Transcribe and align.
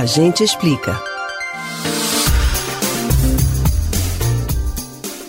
A 0.00 0.06
gente 0.06 0.42
explica. 0.42 0.98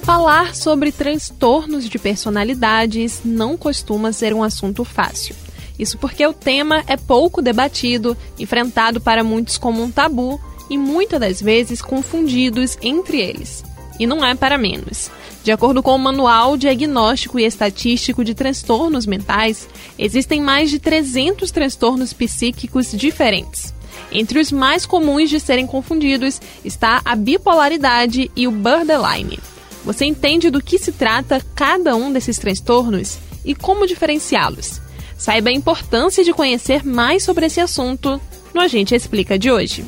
Falar 0.01 0.55
sobre 0.55 0.93
transtornos 0.93 1.89
de 1.89 1.99
personalidades 1.99 3.19
não 3.25 3.57
costuma 3.57 4.13
ser 4.13 4.33
um 4.33 4.41
assunto 4.41 4.85
fácil. 4.85 5.35
Isso 5.77 5.97
porque 5.97 6.25
o 6.25 6.31
tema 6.31 6.85
é 6.87 6.95
pouco 6.95 7.41
debatido, 7.41 8.15
enfrentado 8.39 9.01
para 9.01 9.25
muitos 9.25 9.57
como 9.57 9.83
um 9.83 9.91
tabu 9.91 10.39
e 10.69 10.77
muitas 10.77 11.19
das 11.19 11.41
vezes 11.41 11.81
confundidos 11.81 12.77
entre 12.81 13.19
eles. 13.19 13.65
E 13.99 14.07
não 14.07 14.23
é 14.23 14.33
para 14.35 14.57
menos. 14.57 15.11
De 15.43 15.51
acordo 15.51 15.83
com 15.83 15.93
o 15.93 15.99
Manual 15.99 16.55
Diagnóstico 16.55 17.37
e 17.37 17.43
Estatístico 17.43 18.23
de 18.23 18.33
Transtornos 18.33 19.05
Mentais, 19.05 19.67
existem 19.99 20.39
mais 20.39 20.69
de 20.69 20.79
300 20.79 21.51
transtornos 21.51 22.13
psíquicos 22.13 22.89
diferentes. 22.93 23.73
Entre 24.11 24.39
os 24.39 24.51
mais 24.51 24.85
comuns 24.85 25.29
de 25.29 25.39
serem 25.39 25.67
confundidos 25.67 26.39
está 26.63 27.01
a 27.03 27.15
bipolaridade 27.15 28.31
e 28.35 28.47
o 28.47 28.51
borderline. 28.51 29.39
Você 29.83 30.05
entende 30.05 30.49
do 30.49 30.61
que 30.61 30.77
se 30.77 30.91
trata 30.91 31.41
cada 31.55 31.95
um 31.95 32.11
desses 32.11 32.37
transtornos 32.37 33.17
e 33.43 33.55
como 33.55 33.87
diferenciá-los? 33.87 34.79
Saiba 35.17 35.49
a 35.49 35.53
importância 35.53 36.23
de 36.23 36.33
conhecer 36.33 36.85
mais 36.85 37.23
sobre 37.23 37.45
esse 37.45 37.59
assunto 37.59 38.19
no 38.53 38.61
Agente 38.61 38.95
Explica 38.95 39.37
de 39.37 39.51
hoje. 39.51 39.85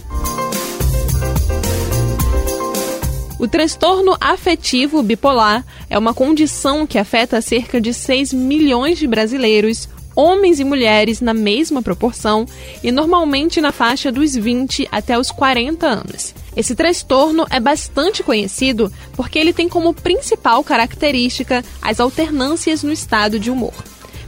O 3.44 3.48
transtorno 3.48 4.16
afetivo 4.22 5.04
bipolar 5.04 5.66
é 5.90 6.00
uma 6.00 6.14
condição 6.14 6.88
que 6.88 6.98
afeta 6.98 7.42
cerca 7.42 7.82
de 7.82 7.94
6 7.94 8.32
milhões 8.32 8.98
de 8.98 9.06
brasileiros, 9.06 9.90
homens 10.16 10.60
e 10.60 10.64
mulheres 10.64 11.22
na 11.22 11.34
mesma 11.34 11.82
proporção 11.82 12.46
e 12.84 12.92
normalmente 12.92 13.60
na 13.62 13.72
faixa 13.72 14.12
dos 14.12 14.36
20 14.36 14.88
até 14.92 15.18
os 15.18 15.32
40 15.32 15.86
anos. 15.86 16.34
Esse 16.56 16.76
transtorno 16.76 17.46
é 17.50 17.60
bastante 17.60 18.22
conhecido 18.22 18.92
porque 19.16 19.40
ele 19.40 19.54
tem 19.54 19.68
como 19.68 19.94
principal 19.94 20.64
característica 20.64 21.64
as 21.82 22.00
alternâncias 22.00 22.84
no 22.84 22.92
estado 22.92 23.40
de 23.40 23.50
humor. 23.50 23.74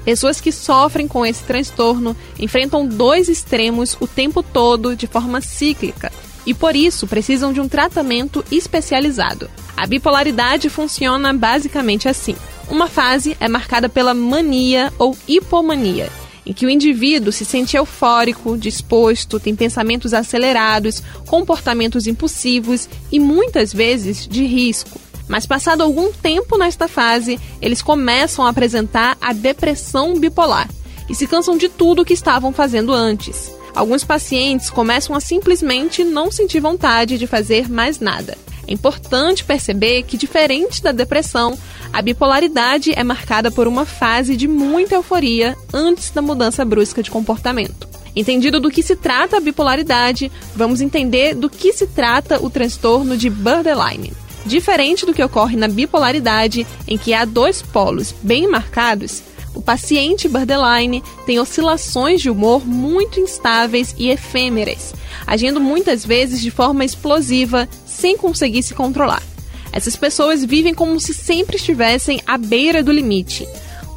Pessoas 0.04 0.40
que 0.40 0.52
sofrem 0.52 1.08
com 1.08 1.26
esse 1.26 1.44
transtorno 1.44 2.16
enfrentam 2.40 2.88
dois 2.88 3.28
extremos 3.28 3.98
o 4.00 4.08
tempo 4.08 4.44
todo 4.44 4.96
de 4.96 5.08
forma 5.08 5.42
cíclica 5.42 6.12
e 6.46 6.54
por 6.54 6.76
isso 6.76 7.08
precisam 7.08 7.52
de 7.52 7.60
um 7.60 7.68
tratamento 7.68 8.46
especializado. 8.52 9.50
A 9.76 9.88
bipolaridade 9.88 10.70
funciona 10.70 11.34
basicamente 11.34 12.08
assim. 12.08 12.36
Uma 12.70 12.88
fase 12.88 13.38
é 13.40 13.48
marcada 13.48 13.88
pela 13.88 14.14
mania 14.14 14.92
ou 14.98 15.16
hipomania, 15.28 16.10
em 16.46 16.52
que 16.52 16.66
o 16.66 16.70
indivíduo 16.70 17.32
se 17.32 17.46
sente 17.46 17.78
eufórico, 17.78 18.58
disposto, 18.58 19.40
tem 19.40 19.56
pensamentos 19.56 20.14
acelerados, 20.14 21.02
comportamentos 21.28 22.08
impulsivos 22.08 22.90
e 23.12 23.20
muitas 23.20 23.72
vezes 23.72 24.28
de 24.28 24.46
risco. 24.46 25.00
Mas 25.28 25.46
passado 25.46 25.82
algum 25.82 26.12
tempo 26.12 26.58
nesta 26.58 26.88
fase, 26.88 27.40
eles 27.62 27.82
começam 27.82 28.46
a 28.46 28.50
apresentar 28.50 29.18
a 29.20 29.34
depressão 29.34 30.20
bipolar 30.20 30.70
e 31.10 31.16
se 31.16 31.28
cansam 31.28 31.58
de 31.58 31.70
tudo 31.70 32.02
o 32.02 32.06
que 32.06 32.14
estavam 32.14 32.52
fazendo 32.52 32.94
antes. 32.94 33.52
Alguns 33.74 34.04
pacientes 34.04 34.70
começam 34.70 35.16
a 35.16 35.20
simplesmente 35.20 36.04
não 36.04 36.32
sentir 36.32 36.60
vontade 36.60 37.18
de 37.18 37.28
fazer 37.28 37.70
mais 37.70 38.00
nada. 38.00 38.38
É 38.68 38.74
importante 38.74 39.44
perceber 39.44 40.04
que, 40.04 40.18
diferente 40.18 40.82
da 40.82 40.92
depressão, 40.92 41.58
a 41.94 42.02
bipolaridade 42.02 42.94
é 42.96 43.04
marcada 43.04 43.52
por 43.52 43.68
uma 43.68 43.86
fase 43.86 44.36
de 44.36 44.48
muita 44.48 44.96
euforia 44.96 45.56
antes 45.74 46.10
da 46.10 46.22
mudança 46.22 46.66
brusca 46.66 47.04
de 47.04 47.12
comportamento. 47.12 47.88
Entendido 48.16 48.60
do 48.60 48.72
que 48.72 48.82
se 48.82 48.96
trata 48.96 49.38
a 49.38 49.42
bipolaridade, 49.42 50.32
vamos 50.56 50.80
entender 50.80 51.36
do 51.36 51.50
que 51.50 51.74
se 51.74 51.86
trata 51.86 52.42
o 52.42 52.50
transtorno 52.50 53.18
de 53.18 53.30
borderline. 53.30 54.14
Diferente 54.46 55.06
do 55.06 55.14
que 55.14 55.24
ocorre 55.24 55.58
na 55.58 55.68
bipolaridade, 55.68 56.66
em 56.88 56.98
que 56.98 57.14
há 57.14 57.26
dois 57.26 57.62
polos 57.62 58.14
bem 58.22 58.48
marcados, 58.48 59.22
o 59.56 59.62
paciente 59.62 60.28
borderline 60.28 61.02
tem 61.26 61.40
oscilações 61.40 62.22
de 62.22 62.30
humor 62.30 62.66
muito 62.66 63.20
instáveis 63.20 63.96
e 63.98 64.10
efêmeras, 64.10 64.94
agindo 65.26 65.60
muitas 65.60 66.06
vezes 66.06 66.42
de 66.42 66.52
forma 66.52 66.84
explosiva 66.84 67.68
sem 67.86 68.18
conseguir 68.18 68.62
se 68.62 68.74
controlar. 68.74 69.24
Essas 69.72 69.96
pessoas 69.96 70.44
vivem 70.44 70.74
como 70.74 71.00
se 71.00 71.14
sempre 71.14 71.56
estivessem 71.56 72.22
à 72.28 72.38
beira 72.38 72.84
do 72.84 72.92
limite. 72.92 73.48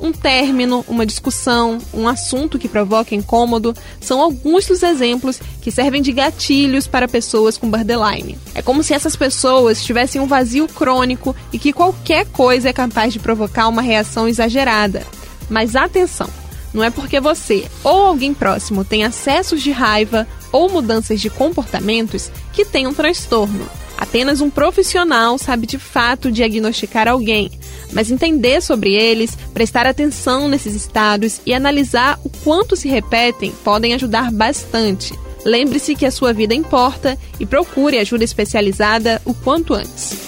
Um 0.01 0.13
término, 0.13 0.85
uma 0.87 1.05
discussão, 1.05 1.79
um 1.93 2.07
assunto 2.07 2.59
que 2.59 2.69
provoca 2.69 3.17
incômodo 3.17 3.75
são 4.01 4.21
alguns 4.21 4.65
dos 4.67 4.83
exemplos 4.85 5.41
que 5.61 5.73
servem 5.73 6.01
de 6.01 6.13
gatilhos 6.13 6.87
para 6.87 7.09
pessoas 7.09 7.59
com 7.59 7.69
borderline. 7.69 8.39
É 8.55 8.63
como 8.63 8.83
se 8.85 8.95
essas 8.95 9.17
pessoas 9.17 9.83
tivessem 9.83 10.21
um 10.21 10.27
vazio 10.27 10.69
crônico 10.69 11.35
e 11.53 11.59
que 11.59 11.73
qualquer 11.73 12.27
coisa 12.27 12.69
é 12.69 12.73
capaz 12.73 13.13
de 13.13 13.19
provocar 13.19 13.67
uma 13.67 13.83
reação 13.83 14.29
exagerada. 14.29 15.05
Mas 15.49 15.77
atenção! 15.77 16.29
Não 16.73 16.85
é 16.85 16.91
porque 16.91 17.19
você 17.19 17.67
ou 17.83 18.07
alguém 18.07 18.35
próximo 18.35 18.85
tem 18.85 19.05
acessos 19.05 19.63
de 19.63 19.71
raiva 19.71 20.27
ou 20.53 20.69
mudanças 20.71 21.21
de 21.21 21.31
comportamentos 21.31 22.31
que 22.53 22.65
tem 22.65 22.87
um 22.87 22.95
transtorno. 22.95 23.67
Apenas 23.97 24.41
um 24.41 24.49
profissional 24.49 25.37
sabe 25.39 25.67
de 25.67 25.77
fato 25.77 26.31
diagnosticar 26.31 27.09
alguém, 27.09 27.51
mas 27.93 28.11
entender 28.11 28.63
sobre 28.63 28.95
eles, 28.95 29.37
prestar 29.53 29.87
atenção 29.87 30.49
nesses 30.49 30.75
estados 30.75 31.41
e 31.45 31.53
analisar 31.53 32.19
o 32.23 32.31
quanto 32.45 32.77
se 32.77 32.89
repetem 32.89 33.53
podem 33.65 33.95
ajudar 33.95 34.31
bastante. 34.31 35.19
Lembre-se 35.45 35.97
que 35.97 36.07
a 36.07 36.11
sua 36.11 36.33
vida 36.33 36.55
importa 36.55 37.19
e 37.41 37.47
procure 37.47 37.99
ajuda 37.99 38.23
especializada 38.23 39.21
o 39.25 39.35
quanto 39.35 39.75
antes. 39.75 40.28